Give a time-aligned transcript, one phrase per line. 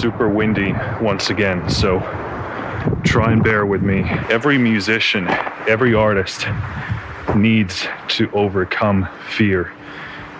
[0.00, 1.98] super windy once again, so
[3.04, 4.00] try and bear with me.
[4.30, 5.28] Every musician,
[5.68, 6.46] every artist
[7.36, 9.74] needs to overcome fear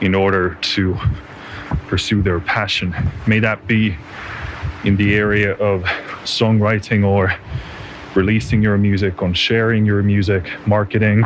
[0.01, 0.97] in order to
[1.89, 2.97] pursue their passion.
[3.27, 3.99] May that be
[4.85, 5.83] in the area of
[6.25, 7.35] songwriting or
[8.15, 11.23] releasing your music, on sharing your music, marketing,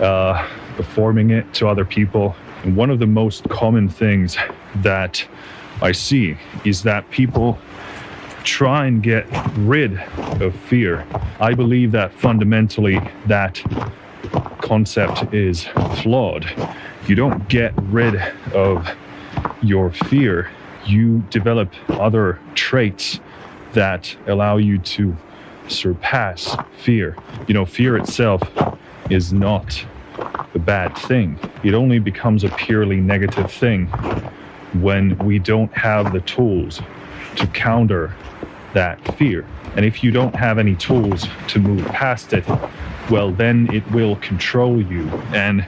[0.00, 2.34] uh, performing it to other people.
[2.64, 4.36] And one of the most common things
[4.82, 5.24] that
[5.82, 7.58] I see is that people
[8.44, 9.26] try and get
[9.58, 9.98] rid
[10.40, 11.06] of fear.
[11.40, 13.60] I believe that fundamentally that
[14.62, 15.64] concept is
[16.02, 16.46] flawed.
[17.06, 18.16] You don't get rid
[18.54, 18.88] of
[19.62, 20.50] your fear,
[20.86, 23.20] you develop other traits
[23.72, 25.16] that allow you to
[25.68, 27.16] surpass fear.
[27.48, 28.42] You know, fear itself
[29.10, 29.84] is not
[30.54, 33.90] a bad thing, it only becomes a purely negative thing
[34.74, 36.80] when we don't have the tools
[37.36, 38.14] to counter
[38.74, 39.46] that fear.
[39.76, 42.46] And if you don't have any tools to move past it,
[43.10, 45.08] well, then it will control you.
[45.32, 45.66] And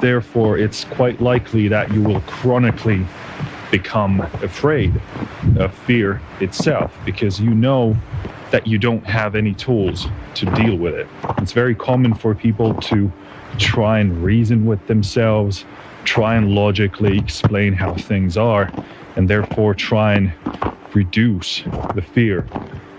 [0.00, 3.06] therefore, it's quite likely that you will chronically
[3.70, 5.00] become afraid
[5.58, 7.96] of fear itself because you know
[8.50, 11.08] that you don't have any tools to deal with it.
[11.38, 13.12] It's very common for people to
[13.58, 15.64] try and reason with themselves,
[16.06, 18.72] try and logically explain how things are,
[19.16, 20.32] and therefore try and
[20.94, 21.62] reduce
[21.94, 22.46] the fear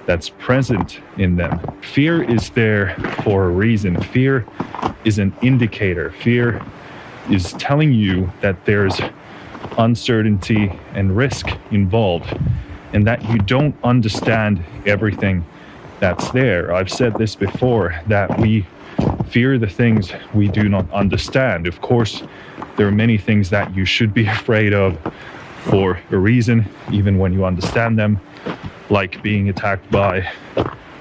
[0.06, 1.60] that's present in them.
[1.82, 4.00] Fear is there for a reason.
[4.02, 4.46] Fear
[5.04, 6.12] is an indicator.
[6.12, 6.62] Fear
[7.30, 9.00] is telling you that there's
[9.78, 12.38] uncertainty and risk involved
[12.94, 15.46] and that you don't understand everything
[16.00, 16.74] that's there.
[16.74, 18.66] I've said this before that we
[19.30, 21.68] fear the things we do not understand.
[21.68, 22.24] Of course,
[22.78, 24.98] there are many things that you should be afraid of
[25.64, 28.20] for a reason, even when you understand them,
[28.90, 30.30] like being attacked by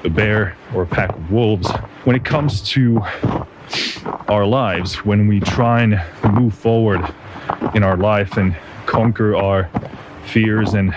[0.04, 1.70] a bear or a pack of wolves.
[2.04, 3.00] When it comes to
[4.28, 6.00] our lives, when we try and
[6.32, 7.00] move forward
[7.74, 8.56] in our life and
[8.86, 9.68] conquer our
[10.26, 10.94] fears and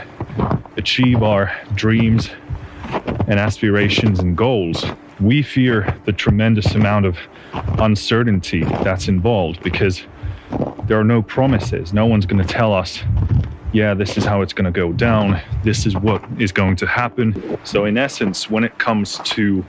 [0.77, 2.29] achieve our dreams
[3.27, 4.85] and aspirations and goals,
[5.19, 7.17] we fear the tremendous amount of
[7.79, 10.03] uncertainty that's involved because
[10.85, 11.93] there are no promises.
[11.93, 13.03] No one's going to tell us,
[13.73, 15.39] yeah, this is how it's going to go down.
[15.63, 17.59] This is what is going to happen.
[17.63, 19.63] So, in essence, when it comes to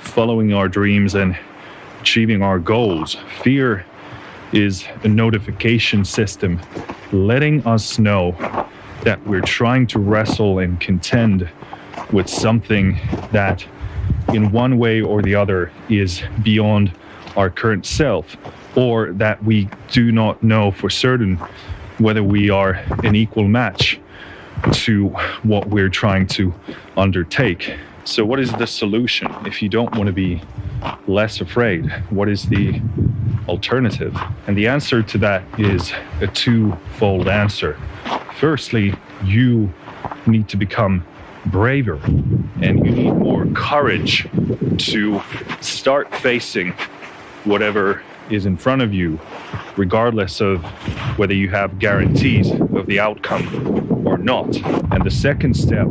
[0.00, 1.36] following our dreams and
[2.00, 3.86] achieving our goals, fear
[4.52, 6.60] is a notification system
[7.12, 8.32] letting us know
[9.02, 11.48] that we're trying to wrestle and contend
[12.12, 12.98] with something
[13.32, 13.64] that,
[14.32, 16.92] in one way or the other, is beyond
[17.36, 18.36] our current self,
[18.76, 21.36] or that we do not know for certain
[21.98, 24.00] whether we are an equal match
[24.72, 25.08] to
[25.42, 26.52] what we're trying to
[26.96, 27.74] undertake.
[28.04, 30.40] So, what is the solution if you don't want to be
[31.06, 31.90] less afraid?
[32.10, 32.80] What is the
[33.48, 34.16] alternative?
[34.46, 37.78] And the answer to that is a twofold answer.
[38.38, 38.94] Firstly,
[39.24, 39.72] you
[40.26, 41.04] need to become
[41.46, 42.00] braver
[42.62, 44.28] and you need more courage
[44.78, 45.20] to
[45.60, 46.72] start facing
[47.44, 49.20] whatever is in front of you,
[49.76, 50.64] regardless of
[51.16, 54.56] whether you have guarantees of the outcome or not.
[54.92, 55.86] And the second step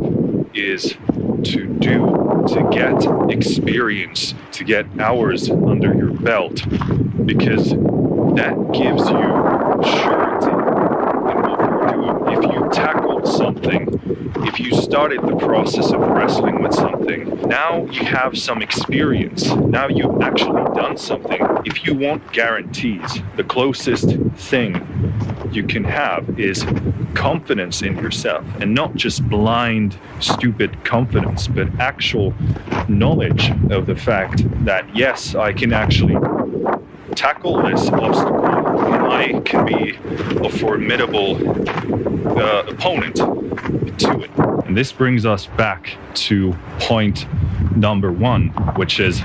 [0.54, 0.96] is
[1.44, 6.62] to do to get experience, to get hours under your belt,
[7.26, 9.28] because that gives you
[10.00, 12.44] surety in what you're doing.
[12.44, 13.88] If you tackled something,
[14.46, 19.44] if you started the process of wrestling with something, now you have some experience.
[19.54, 21.38] Now you've actually done something.
[21.66, 24.16] If you want guarantees, the closest
[24.48, 24.70] thing
[25.52, 26.64] you can have is
[27.12, 32.32] confidence in yourself and not just blind, stupid confidence, but actual
[32.88, 36.16] knowledge of the fact that yes, I can actually
[37.14, 38.46] tackle this obstacle
[39.12, 39.98] I can be
[40.46, 41.36] a formidable
[42.38, 44.35] uh, opponent to it.
[44.66, 47.26] And this brings us back to point
[47.76, 49.20] number one, which is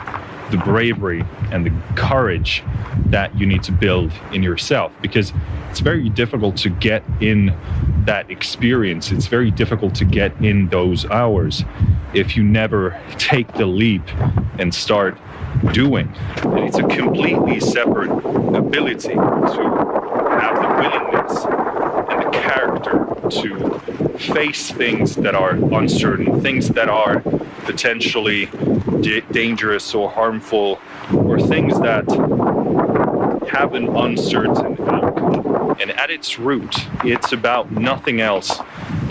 [0.51, 2.63] the bravery and the courage
[3.07, 5.33] that you need to build in yourself because
[5.69, 7.55] it's very difficult to get in
[8.05, 9.11] that experience.
[9.11, 11.63] It's very difficult to get in those hours
[12.13, 14.03] if you never take the leap
[14.59, 15.17] and start
[15.71, 16.13] doing.
[16.43, 19.21] And it's a completely separate ability to
[20.41, 21.45] have the willingness
[22.11, 27.21] and the character to face things that are uncertain, things that are
[27.65, 28.45] potentially
[29.01, 30.79] d- dangerous or harmful,
[31.13, 32.09] or things that
[33.49, 35.75] have an uncertain outcome.
[35.79, 38.59] And at its root, it's about nothing else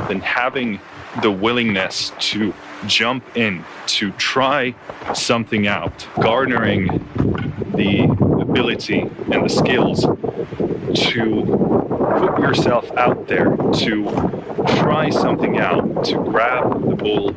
[0.08, 0.80] than having
[1.22, 2.54] the willingness to
[2.86, 4.74] jump in, to try
[5.14, 6.86] something out, garnering
[7.74, 8.04] the
[8.40, 9.00] ability
[9.32, 10.02] and the skills
[10.94, 11.44] to
[12.18, 17.32] put yourself out there, to try something out, to grab the bull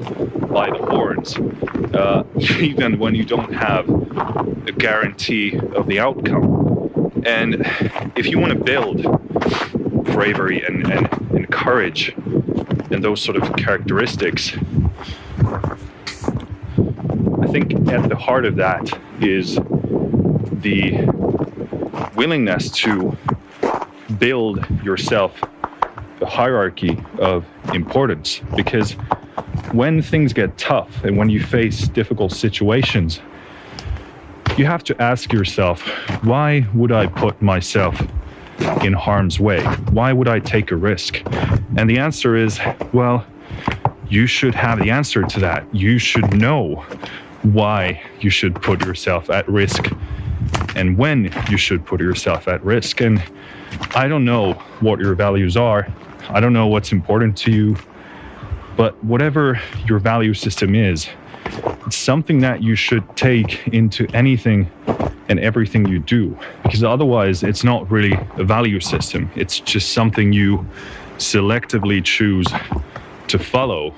[0.47, 1.37] by the horns,
[1.93, 2.23] uh,
[2.59, 7.11] even when you don't have a guarantee of the outcome.
[7.25, 7.65] And
[8.15, 9.03] if you want to build
[10.05, 12.13] bravery and, and, and courage
[12.91, 14.53] and those sort of characteristics,
[17.41, 18.91] I think at the heart of that
[19.21, 19.55] is
[20.61, 21.05] the
[22.15, 23.17] willingness to
[24.19, 25.33] build yourself
[26.25, 28.93] hierarchy of importance because
[29.71, 33.21] when things get tough and when you face difficult situations,
[34.57, 35.81] you have to ask yourself,
[36.23, 37.99] why would I put myself
[38.83, 39.63] in harm's way?
[39.91, 41.21] Why would I take a risk?
[41.77, 42.59] And the answer is,
[42.91, 43.25] well,
[44.09, 45.73] you should have the answer to that.
[45.73, 46.85] You should know
[47.41, 49.89] why you should put yourself at risk
[50.75, 53.01] and when you should put yourself at risk.
[53.01, 53.23] And
[53.95, 55.87] I don't know what your values are,
[56.29, 57.77] I don't know what's important to you,
[58.75, 61.07] but whatever your value system is,
[61.85, 64.69] it's something that you should take into anything
[65.29, 69.29] and everything you do because otherwise it's not really a value system.
[69.35, 70.65] It's just something you
[71.17, 72.47] selectively choose
[73.27, 73.91] to follow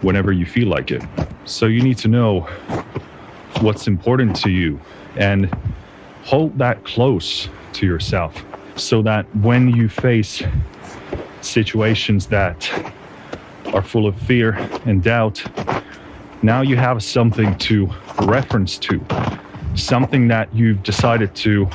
[0.00, 1.02] whenever you feel like it.
[1.44, 2.40] So you need to know
[3.60, 4.80] what's important to you
[5.16, 5.52] and
[6.24, 8.44] hold that close to yourself
[8.76, 10.42] so that when you face
[11.42, 12.92] situations that
[13.72, 14.52] are full of fear
[14.86, 15.42] and doubt,
[16.42, 17.90] now you have something to
[18.22, 19.04] reference to,
[19.74, 21.68] something that you've decided to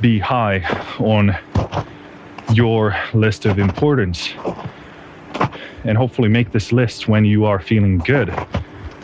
[0.00, 0.60] be high
[0.98, 1.36] on
[2.52, 4.32] your list of importance.
[5.84, 8.32] And hopefully, make this list when you are feeling good.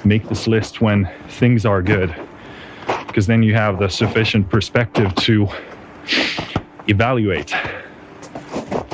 [0.05, 2.14] Make this list when things are good
[3.14, 5.49] because then you have the sufficient perspective to
[6.88, 7.55] evaluate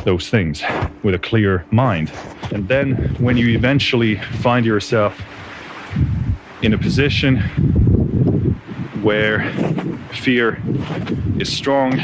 [0.04, 0.62] those things
[1.02, 2.12] with a clear mind.
[2.52, 5.20] And then when you eventually find yourself
[6.62, 7.38] in a position
[9.02, 9.50] where
[10.12, 10.60] fear
[11.38, 11.98] is strong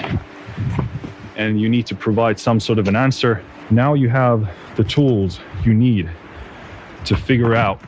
[1.36, 5.40] and you need to provide some sort of an answer, now you have the tools
[5.64, 6.08] you need
[7.04, 7.80] to figure out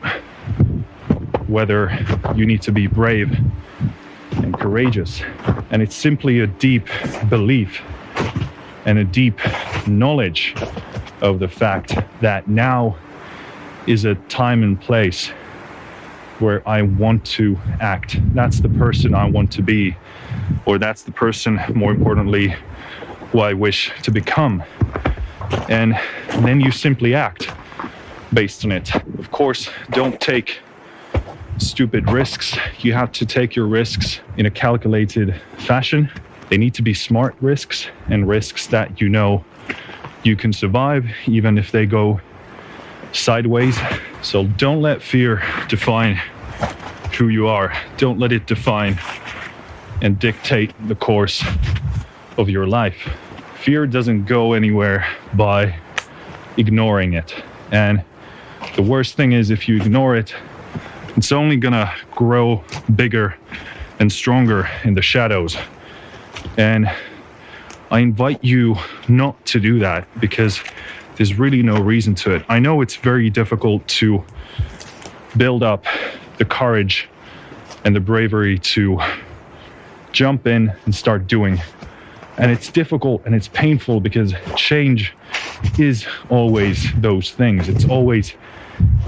[1.47, 1.97] whether
[2.35, 3.37] you need to be brave
[4.31, 5.21] and courageous.
[5.71, 6.87] And it's simply a deep
[7.29, 7.81] belief
[8.89, 9.39] and a deep
[9.85, 10.55] knowledge
[11.21, 12.97] of the fact that now
[13.85, 15.27] is a time and place
[16.39, 18.17] where I want to act.
[18.33, 19.95] That's the person I want to be,
[20.65, 22.55] or that's the person, more importantly,
[23.31, 24.63] who I wish to become.
[25.69, 25.95] And
[26.39, 27.47] then you simply act
[28.33, 28.95] based on it.
[29.19, 30.61] Of course, don't take
[31.59, 32.57] stupid risks.
[32.79, 36.09] You have to take your risks in a calculated fashion.
[36.49, 39.43] They need to be smart risks and risks that you know
[40.23, 42.19] you can survive, even if they go
[43.11, 43.77] sideways.
[44.21, 46.15] So don't let fear define
[47.17, 47.73] who you are.
[47.97, 48.99] Don't let it define
[50.01, 51.43] and dictate the course
[52.37, 53.09] of your life.
[53.61, 55.75] Fear doesn't go anywhere by
[56.57, 57.35] ignoring it.
[57.71, 58.03] And
[58.75, 60.33] the worst thing is if you ignore it,
[61.15, 62.63] it's only gonna grow
[62.95, 63.35] bigger
[63.99, 65.57] and stronger in the shadows.
[66.59, 66.91] And
[67.89, 68.75] I invite you
[69.07, 70.61] not to do that because
[71.15, 72.43] there's really no reason to it.
[72.49, 74.21] I know it's very difficult to
[75.37, 75.85] build up
[76.37, 77.07] the courage
[77.85, 78.99] and the bravery to
[80.11, 81.61] jump in and start doing.
[82.37, 85.13] And it's difficult and it's painful because change
[85.77, 87.69] is always those things.
[87.69, 88.33] It's always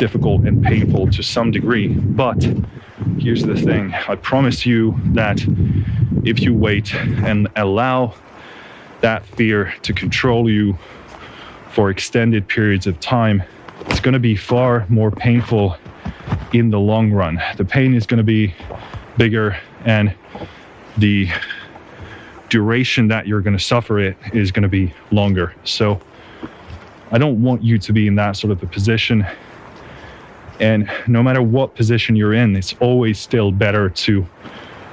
[0.01, 1.89] difficult and painful to some degree.
[1.89, 2.41] But
[3.19, 5.39] here's the thing I promise you that
[6.25, 8.15] if you wait and allow
[9.01, 10.75] that fear to control you
[11.69, 13.43] for extended periods of time,
[13.81, 15.77] it's going to be far more painful
[16.51, 17.39] in the long run.
[17.57, 18.55] The pain is going to be
[19.17, 19.55] bigger
[19.85, 20.15] and
[20.97, 21.29] the
[22.49, 25.53] duration that you're going to suffer it is going to be longer.
[25.63, 26.01] So
[27.11, 29.27] I don't want you to be in that sort of a position.
[30.61, 34.25] And no matter what position you're in, it's always still better to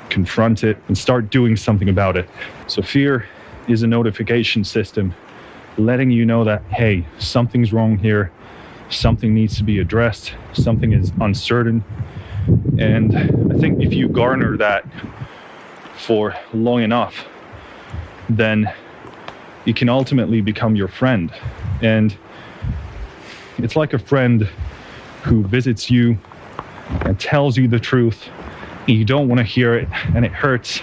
[0.09, 2.29] confront it and start doing something about it.
[2.67, 3.29] So, fear
[3.69, 5.15] is a notification system
[5.77, 8.33] letting you know that, hey, something's wrong here,
[8.89, 11.85] something needs to be addressed, something is uncertain.
[12.79, 13.15] And
[13.53, 14.87] I think if you garner that
[15.99, 17.27] for long enough,
[18.31, 18.73] then
[19.67, 21.31] it can ultimately become your friend.
[21.83, 22.17] And
[23.59, 24.49] it's like a friend
[25.23, 26.19] who visits you
[27.03, 28.29] and tells you the truth
[28.87, 30.81] and you don't want to hear it and it hurts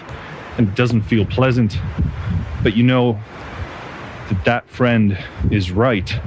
[0.58, 1.78] and it doesn't feel pleasant
[2.64, 3.20] but you know
[4.30, 5.18] that that friend
[5.52, 6.20] is right.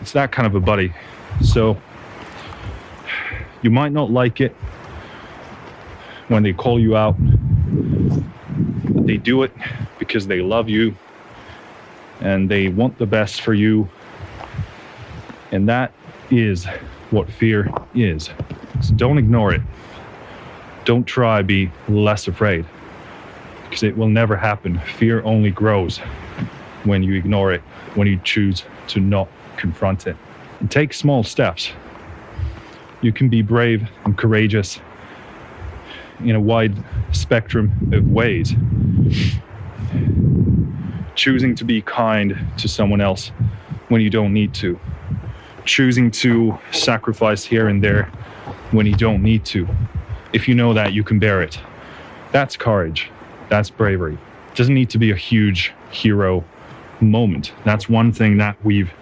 [0.00, 0.92] It's that kind of a buddy.
[1.42, 1.80] So
[3.62, 4.52] you might not like it
[6.28, 7.16] when they call you out
[8.88, 9.52] but they do it
[9.98, 10.96] because they love you
[12.20, 13.88] and they want the best for you
[15.52, 15.92] and that
[16.30, 16.66] is
[17.10, 18.30] what fear is.
[18.82, 19.62] So don't ignore it.
[20.84, 22.64] Don't try be less afraid
[23.64, 24.78] because it will never happen.
[24.96, 25.98] Fear only grows
[26.84, 27.60] when you ignore it,
[27.94, 30.16] when you choose to not confront it.
[30.60, 31.72] And take small steps.
[33.02, 34.80] You can be brave and courageous
[36.20, 36.76] in a wide
[37.12, 38.54] spectrum of ways.
[41.14, 43.32] Choosing to be kind to someone else
[43.88, 44.78] when you don't need to
[45.66, 48.04] choosing to sacrifice here and there
[48.70, 49.68] when you don't need to.
[50.32, 51.58] If you know that you can bear it,
[52.32, 53.10] that's courage.
[53.48, 54.14] That's bravery.
[54.14, 56.44] It doesn't need to be a huge hero
[57.00, 57.52] moment.
[57.64, 58.92] That's one thing that we've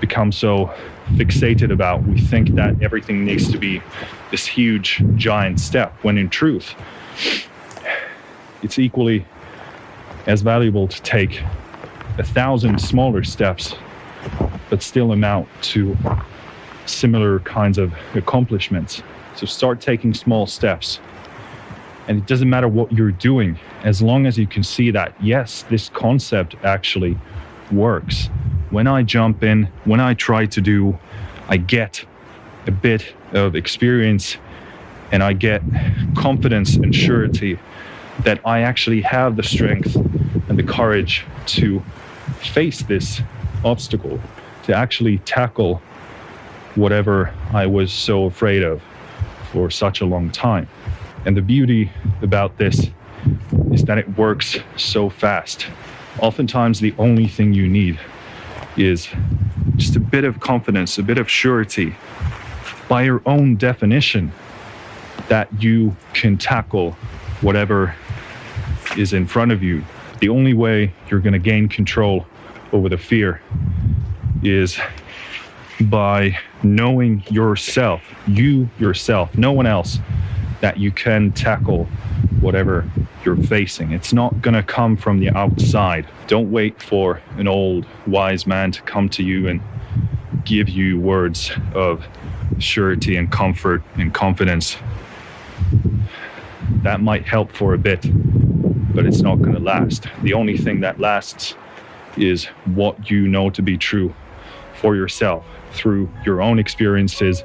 [0.00, 0.72] become so
[1.12, 2.02] fixated about.
[2.04, 3.82] We think that everything needs to be
[4.30, 6.74] this huge, giant step, when in truth,
[8.62, 9.24] it's equally
[10.26, 11.42] as valuable to take
[12.18, 13.74] a thousand smaller steps
[14.70, 15.96] but still amount to
[16.86, 19.02] similar kinds of accomplishments.
[19.34, 21.00] So start taking small steps.
[22.08, 25.64] And it doesn't matter what you're doing, as long as you can see that, yes,
[25.68, 27.18] this concept actually
[27.72, 28.28] works.
[28.70, 30.98] When I jump in, when I try to do,
[31.48, 32.04] I get
[32.66, 34.36] a bit of experience
[35.12, 35.62] and I get
[36.16, 37.58] confidence and surety
[38.20, 39.94] that I actually have the strength
[40.48, 41.82] and the courage to
[42.40, 43.20] face this
[43.64, 44.20] obstacle
[44.64, 45.80] to actually tackle
[46.74, 48.82] whatever I was so afraid of
[49.52, 50.68] for such a long time.
[51.24, 51.90] And the beauty
[52.22, 52.90] about this
[53.72, 55.66] is that it works so fast.
[56.20, 57.98] Oftentimes, the only thing you need
[58.76, 59.08] is
[59.76, 61.96] just a bit of confidence, a bit of surety
[62.88, 64.32] by your own definition
[65.28, 66.92] that you can tackle
[67.40, 67.94] whatever
[68.96, 69.84] is in front of you.
[70.20, 72.26] The only way you're going to gain control
[72.72, 73.40] over the fear
[74.42, 74.78] is
[75.82, 79.98] by knowing yourself, you yourself, no one else,
[80.60, 81.84] that you can tackle
[82.40, 82.88] whatever
[83.24, 83.92] you're facing.
[83.92, 86.06] It's not going to come from the outside.
[86.26, 89.60] Don't wait for an old wise man to come to you and
[90.44, 92.06] give you words of
[92.58, 94.78] surety and comfort and confidence.
[96.82, 98.00] That might help for a bit,
[98.94, 100.06] but it's not going to last.
[100.22, 101.54] The only thing that lasts
[102.16, 104.14] is what you know to be true
[104.74, 107.44] for yourself through your own experiences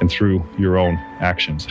[0.00, 1.66] and through your own actions.